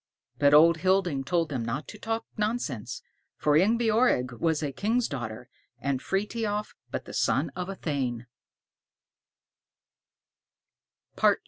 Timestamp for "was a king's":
4.39-5.07